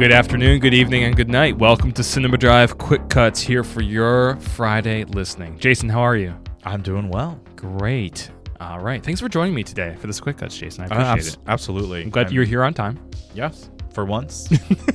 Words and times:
Good 0.00 0.12
afternoon, 0.12 0.60
good 0.60 0.72
evening, 0.72 1.04
and 1.04 1.14
good 1.14 1.28
night. 1.28 1.58
Welcome 1.58 1.92
to 1.92 2.02
Cinema 2.02 2.38
Drive 2.38 2.78
Quick 2.78 3.10
Cuts 3.10 3.38
here 3.42 3.62
for 3.62 3.82
your 3.82 4.36
Friday 4.36 5.04
listening. 5.04 5.58
Jason, 5.58 5.90
how 5.90 6.00
are 6.00 6.16
you? 6.16 6.34
I'm 6.64 6.80
doing 6.80 7.10
well. 7.10 7.38
Great. 7.54 8.30
All 8.60 8.80
right. 8.80 9.04
Thanks 9.04 9.20
for 9.20 9.28
joining 9.28 9.54
me 9.54 9.62
today 9.62 9.94
for 10.00 10.06
this 10.06 10.18
Quick 10.18 10.38
Cuts, 10.38 10.56
Jason. 10.56 10.84
I 10.84 10.86
Uh, 10.86 10.88
appreciate 10.88 11.12
abs- 11.12 11.34
it. 11.34 11.38
Absolutely. 11.46 12.02
I'm 12.02 12.08
glad 12.10 12.26
And- 12.28 12.34
you're 12.34 12.44
here 12.44 12.64
on 12.64 12.72
time. 12.72 12.98
Yes, 13.34 13.68
for 13.92 14.06
once. 14.06 14.48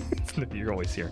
You're 0.53 0.71
always 0.71 0.93
here. 0.93 1.11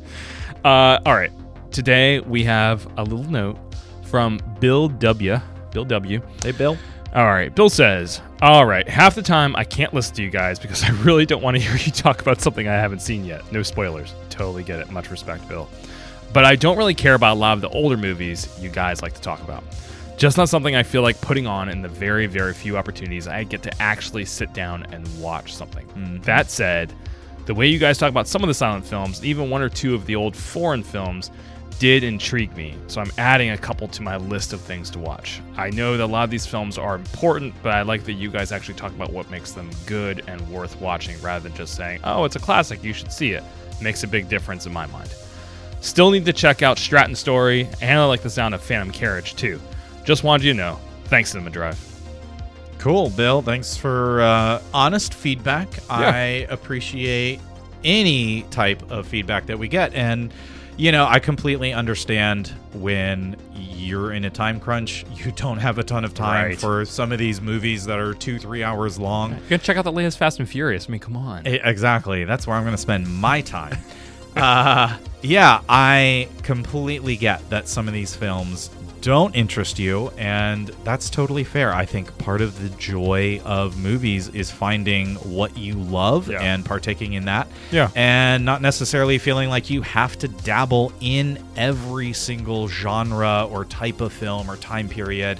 Uh, 0.66 0.98
all 1.06 1.14
right. 1.16 1.32
Today 1.72 2.20
we 2.20 2.44
have 2.46 2.86
a 2.98 3.04
little 3.04 3.30
note 3.30 3.58
from 4.06 4.40
Bill 4.60 4.88
W. 4.90 5.40
Bill 5.72 5.86
W. 5.86 6.20
hey, 6.44 6.52
Bill. 6.52 6.78
All 7.14 7.26
right. 7.26 7.54
Bill 7.54 7.70
says, 7.70 8.22
All 8.42 8.66
right. 8.66 8.88
Half 8.90 9.14
the 9.14 9.22
time 9.22 9.56
I 9.56 9.64
can't 9.64 9.94
listen 9.94 10.16
to 10.16 10.24
you 10.24 10.32
guys 10.32 10.58
because 10.58 10.84
I 10.84 10.90
really 11.04 11.28
don't 11.28 11.44
want 11.44 11.56
to 11.58 11.62
hear 11.64 11.76
you 11.76 11.92
talk 11.92 12.22
about 12.22 12.42
something 12.42 12.68
I 12.68 12.74
haven't 12.74 13.02
seen 13.02 13.24
yet. 13.24 13.52
No 13.52 13.62
spoilers. 13.62 14.16
Totally 14.30 14.64
get 14.64 14.80
it. 14.80 14.90
Much 14.90 15.12
respect, 15.12 15.48
Bill. 15.48 15.70
But 16.34 16.46
I 16.46 16.56
don't 16.56 16.78
really 16.78 16.96
care 16.96 17.14
about 17.14 17.34
a 17.34 17.40
lot 17.40 17.54
of 17.54 17.62
the 17.62 17.70
older 17.70 17.98
movies 17.98 18.50
you 18.60 18.70
guys 18.70 19.04
like 19.04 19.14
to 19.14 19.22
talk 19.22 19.44
about. 19.44 19.64
Just 20.18 20.38
not 20.38 20.50
something 20.50 20.76
I 20.76 20.82
feel 20.82 21.04
like 21.04 21.22
putting 21.22 21.46
on 21.46 21.70
in 21.70 21.84
the 21.84 21.88
very, 21.88 22.26
very 22.26 22.54
few 22.54 22.78
opportunities 22.78 23.28
I 23.28 23.44
get 23.44 23.62
to 23.64 23.82
actually 23.82 24.26
sit 24.26 24.52
down 24.54 24.84
and 24.92 25.08
watch 25.22 25.54
something. 25.54 25.86
Mm-hmm. 25.90 26.22
That 26.22 26.50
said, 26.50 26.94
the 27.46 27.54
way 27.54 27.68
you 27.68 27.78
guys 27.78 28.00
talk 28.00 28.10
about 28.10 28.28
some 28.28 28.42
of 28.42 28.48
the 28.48 28.54
silent 28.56 28.86
films, 28.86 29.24
even 29.24 29.52
one 29.52 29.62
or 29.62 29.70
two 29.70 29.94
of 29.94 30.08
the 30.08 30.16
old 30.16 30.36
foreign 30.36 30.82
films, 30.82 31.30
did 31.80 32.04
intrigue 32.04 32.56
me. 32.56 32.76
So 32.88 33.02
I'm 33.02 33.12
adding 33.18 33.52
a 33.52 33.58
couple 33.58 33.88
to 33.90 34.02
my 34.02 34.18
list 34.18 34.54
of 34.54 34.62
things 34.62 34.90
to 34.92 35.00
watch. 35.00 35.42
I 35.58 35.70
know 35.70 35.98
that 35.98 36.04
a 36.04 36.06
lot 36.06 36.24
of 36.24 36.30
these 36.30 36.46
films 36.46 36.78
are 36.78 36.96
important, 36.96 37.54
but 37.62 37.74
I 37.74 37.82
like 37.82 38.04
that 38.06 38.14
you 38.14 38.30
guys 38.30 38.52
actually 38.52 38.76
talk 38.76 38.92
about 38.92 39.12
what 39.12 39.30
makes 39.30 39.52
them 39.52 39.70
good 39.86 40.24
and 40.28 40.42
worth 40.50 40.80
watching 40.80 41.22
rather 41.22 41.48
than 41.48 41.58
just 41.58 41.76
saying, 41.76 42.00
oh, 42.04 42.24
it's 42.24 42.36
a 42.36 42.40
classic, 42.40 42.84
you 42.84 42.94
should 42.94 43.12
see 43.12 43.32
it. 43.32 43.44
Makes 43.82 44.04
a 44.04 44.08
big 44.08 44.30
difference 44.30 44.66
in 44.66 44.74
my 44.74 44.86
mind. 44.88 45.14
Still 45.82 46.12
need 46.12 46.26
to 46.26 46.34
check 46.34 46.62
out 46.62 46.78
Stratton 46.78 47.16
Story, 47.16 47.68
and 47.82 48.00
I 48.00 48.06
like 48.06 48.22
the 48.22 48.30
sound 48.30 48.56
of 48.56 48.62
Phantom 48.62 48.92
Carriage 48.92 49.36
too. 49.36 49.60
Just 50.06 50.24
wanted 50.24 50.46
you 50.46 50.54
to 50.54 50.58
know. 50.58 50.80
Thanks, 51.06 51.32
Cinema 51.32 51.50
Drive. 51.50 51.80
Cool, 52.78 53.10
Bill. 53.10 53.42
Thanks 53.42 53.76
for 53.76 54.22
uh, 54.22 54.62
honest 54.74 55.14
feedback. 55.14 55.68
I 55.90 56.48
appreciate 56.50 57.40
any 57.84 58.44
type 58.44 58.90
of 58.92 59.08
feedback 59.08 59.46
that 59.48 59.60
we 59.60 59.68
get. 59.68 59.94
And, 59.94 60.34
you 60.78 60.92
know, 60.92 61.06
I 61.08 61.20
completely 61.20 61.72
understand 61.74 62.48
when 62.74 63.36
you're 63.54 64.14
in 64.14 64.26
a 64.26 64.30
time 64.30 64.60
crunch, 64.60 65.06
you 65.14 65.32
don't 65.32 65.58
have 65.60 65.78
a 65.78 65.84
ton 65.84 66.04
of 66.06 66.14
time 66.14 66.46
Right. 66.46 66.60
for 66.60 66.86
some 66.86 67.12
of 67.12 67.20
these 67.20 67.42
movies 67.42 67.86
that 67.86 68.00
are 68.00 68.14
two, 68.14 68.40
three 68.40 68.64
hours 68.64 68.98
long. 69.00 69.32
You 69.34 69.38
gotta 69.50 69.64
check 69.64 69.78
out 69.78 69.84
the 69.84 69.92
latest 69.92 70.18
Fast 70.18 70.40
and 70.40 70.48
Furious. 70.50 70.88
I 70.88 70.92
mean, 70.92 71.00
come 71.00 71.16
on. 71.18 71.46
E- 71.48 71.60
Exactly. 71.64 72.24
That's 72.24 72.48
where 72.48 72.56
I'm 72.56 72.64
going 72.64 72.76
to 72.76 72.82
spend 72.82 73.08
my 73.08 73.42
time. 73.42 73.78
uh, 74.36 74.98
yeah, 75.22 75.62
I 75.70 76.28
completely 76.44 77.16
get 77.18 77.48
that 77.50 77.68
some 77.68 77.88
of 77.88 77.94
these 77.94 78.16
films 78.16 78.70
don't 79.04 79.36
interest 79.36 79.78
you, 79.80 80.10
and 80.18 80.70
that's 80.86 81.10
totally 81.10 81.44
fair. 81.44 81.74
I 81.74 81.86
think 81.86 82.18
part 82.20 82.40
of 82.40 82.62
the 82.64 82.70
joy 82.78 83.42
of 83.44 83.78
movies 83.78 84.30
is 84.30 84.50
finding 84.50 85.16
what 85.18 85.58
you 85.58 85.74
love 85.74 86.30
Yeah. 86.30 86.40
and 86.42 86.64
partaking 86.64 87.12
in 87.14 87.26
that. 87.26 87.50
Yeah. 87.70 87.90
And 87.96 88.46
not 88.46 88.62
necessarily 88.62 89.18
feeling 89.18 89.50
like 89.50 89.70
you 89.70 89.82
have 89.82 90.18
to 90.20 90.30
dabble 90.30 90.94
in 91.02 91.38
every 91.58 92.14
single 92.14 92.70
genre 92.70 93.46
or 93.52 93.66
type 93.66 94.00
of 94.00 94.14
film 94.14 94.50
or 94.50 94.56
time 94.56 94.88
period. 94.88 95.38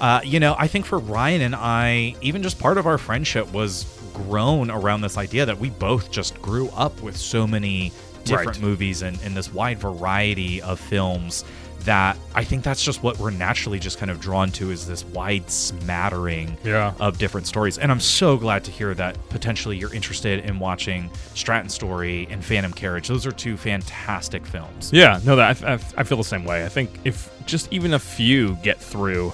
Uh, 0.00 0.20
you 0.24 0.40
know, 0.40 0.56
I 0.58 0.66
think 0.66 0.86
for 0.86 0.98
Ryan 0.98 1.42
and 1.42 1.54
I, 1.54 2.14
even 2.22 2.42
just 2.42 2.58
part 2.58 2.78
of 2.78 2.86
our 2.86 2.96
friendship 2.98 3.52
was 3.52 3.84
grown 4.14 4.70
around 4.70 5.02
this 5.02 5.18
idea 5.18 5.44
that 5.46 5.58
we 5.58 5.68
both 5.68 6.10
just 6.10 6.40
grew 6.40 6.70
up 6.70 7.00
with 7.02 7.16
so 7.16 7.46
many 7.46 7.92
different 8.24 8.56
Right. 8.56 8.60
movies 8.62 9.02
and, 9.02 9.18
and 9.22 9.36
this 9.36 9.52
wide 9.52 9.78
variety 9.80 10.62
of 10.62 10.80
films 10.80 11.44
that 11.84 12.16
I 12.34 12.44
think 12.44 12.62
that's 12.62 12.82
just 12.82 13.02
what 13.02 13.18
we're 13.18 13.30
naturally 13.30 13.78
just 13.78 13.98
kind 13.98 14.10
of 14.10 14.20
drawn 14.20 14.50
to 14.52 14.70
is 14.70 14.86
this 14.86 15.04
wide 15.06 15.50
smattering 15.50 16.56
Yeah. 16.64 16.92
of 17.00 17.18
different 17.18 17.46
stories. 17.46 17.78
And 17.78 17.90
I'm 17.90 18.00
so 18.00 18.36
glad 18.36 18.64
to 18.64 18.70
hear 18.70 18.94
that 18.94 19.16
potentially 19.30 19.76
you're 19.76 19.92
interested 19.94 20.44
in 20.44 20.58
watching 20.58 21.10
Stratton 21.34 21.68
Story 21.68 22.26
and 22.30 22.44
Phantom 22.44 22.72
Carriage. 22.72 23.08
Those 23.08 23.26
are 23.26 23.32
two 23.32 23.56
fantastic 23.56 24.46
films. 24.46 24.90
Yeah, 24.92 25.20
no, 25.24 25.36
that 25.36 25.62
I, 25.64 25.72
I, 25.74 25.78
I 25.96 26.02
feel 26.04 26.18
the 26.18 26.24
same 26.24 26.44
way. 26.44 26.64
I 26.64 26.68
think 26.68 27.00
if 27.04 27.30
just 27.46 27.72
even 27.72 27.94
a 27.94 27.98
few 27.98 28.54
get 28.62 28.80
through, 28.80 29.32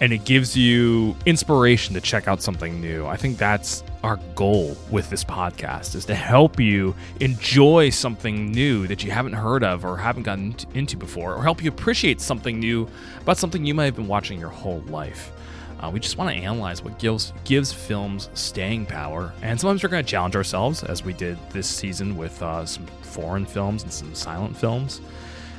and 0.00 0.12
it 0.12 0.24
gives 0.24 0.56
you 0.56 1.16
inspiration 1.26 1.92
to 1.94 2.00
check 2.00 2.28
out 2.28 2.40
something 2.40 2.80
new. 2.80 3.04
I 3.06 3.16
think 3.16 3.36
that's 3.36 3.82
our 4.02 4.16
goal 4.34 4.76
with 4.90 5.10
this 5.10 5.24
podcast 5.24 5.94
is 5.94 6.04
to 6.04 6.14
help 6.14 6.60
you 6.60 6.94
enjoy 7.20 7.90
something 7.90 8.50
new 8.50 8.86
that 8.86 9.02
you 9.02 9.10
haven't 9.10 9.32
heard 9.32 9.64
of 9.64 9.84
or 9.84 9.96
haven't 9.96 10.22
gotten 10.22 10.54
into 10.74 10.96
before, 10.96 11.34
or 11.34 11.42
help 11.42 11.62
you 11.62 11.68
appreciate 11.68 12.20
something 12.20 12.60
new 12.60 12.88
about 13.20 13.36
something 13.38 13.64
you 13.64 13.74
might 13.74 13.86
have 13.86 13.96
been 13.96 14.06
watching 14.06 14.38
your 14.38 14.50
whole 14.50 14.80
life. 14.82 15.32
Uh, 15.80 15.90
we 15.90 16.00
just 16.00 16.16
want 16.16 16.28
to 16.30 16.36
analyze 16.36 16.82
what 16.82 16.98
gives 16.98 17.32
gives 17.44 17.72
films 17.72 18.30
staying 18.34 18.84
power, 18.86 19.32
and 19.42 19.60
sometimes 19.60 19.82
we're 19.82 19.88
going 19.88 20.04
to 20.04 20.10
challenge 20.10 20.34
ourselves, 20.34 20.82
as 20.82 21.04
we 21.04 21.12
did 21.12 21.38
this 21.50 21.68
season 21.68 22.16
with 22.16 22.40
uh, 22.42 22.66
some 22.66 22.86
foreign 23.02 23.46
films 23.46 23.82
and 23.82 23.92
some 23.92 24.12
silent 24.14 24.56
films. 24.56 25.00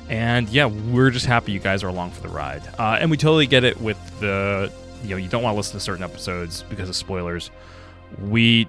And 0.09 0.49
yeah, 0.49 0.65
we're 0.65 1.11
just 1.11 1.25
happy 1.25 1.51
you 1.51 1.59
guys 1.59 1.83
are 1.83 1.87
along 1.87 2.11
for 2.11 2.21
the 2.21 2.29
ride. 2.29 2.63
Uh, 2.79 2.97
and 2.99 3.11
we 3.11 3.17
totally 3.17 3.47
get 3.47 3.63
it 3.63 3.79
with 3.79 3.97
the, 4.19 4.71
you 5.03 5.11
know, 5.11 5.17
you 5.17 5.29
don't 5.29 5.43
want 5.43 5.53
to 5.53 5.57
listen 5.57 5.73
to 5.73 5.79
certain 5.79 6.03
episodes 6.03 6.63
because 6.63 6.89
of 6.89 6.95
spoilers. 6.95 7.51
We 8.21 8.67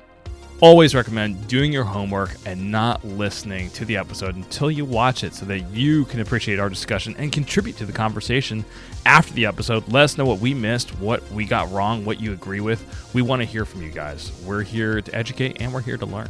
always 0.61 0.95
recommend 0.95 1.49
doing 1.49 1.73
your 1.73 1.85
homework 1.85 2.37
and 2.45 2.71
not 2.71 3.03
listening 3.05 3.71
to 3.71 3.85
the 3.87 3.97
episode 3.97 4.37
until 4.37 4.71
you 4.71 4.85
watch 4.85 5.25
it 5.25 5.35
so 5.35 5.47
that 5.47 5.61
you 5.71 6.05
can 6.05 6.21
appreciate 6.21 6.59
our 6.59 6.69
discussion 6.69 7.15
and 7.19 7.33
contribute 7.33 7.77
to 7.79 7.87
the 7.87 7.93
conversation 7.93 8.65
after 9.07 9.33
the 9.33 9.47
episode. 9.47 9.89
Let 9.89 10.05
us 10.05 10.19
know 10.19 10.27
what 10.27 10.39
we 10.39 10.53
missed, 10.53 10.91
what 10.99 11.29
we 11.33 11.47
got 11.47 11.71
wrong, 11.73 12.05
what 12.05 12.21
you 12.21 12.33
agree 12.33 12.61
with. 12.61 13.15
We 13.15 13.23
want 13.23 13.41
to 13.41 13.47
hear 13.47 13.65
from 13.65 13.83
you 13.83 13.91
guys. 13.91 14.33
We're 14.45 14.63
here 14.63 15.01
to 15.01 15.15
educate 15.15 15.61
and 15.61 15.73
we're 15.73 15.81
here 15.81 15.97
to 15.97 16.07
learn. 16.07 16.29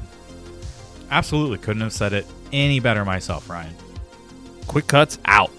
Absolutely 1.10 1.59
couldn't 1.59 1.82
have 1.82 1.93
said 1.93 2.12
it 2.12 2.26
any 2.53 2.78
better 2.78 3.04
myself, 3.04 3.50
Ryan. 3.50 3.75
Quick 4.69 4.87
cuts 4.87 5.19
out. 5.25 5.50